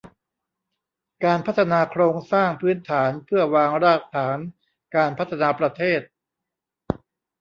[1.25, 4.37] การพัฒนาโครงสร้างพื้นฐานเพื่อวางรากฐาน
[4.95, 6.01] การพัฒนาประเทศ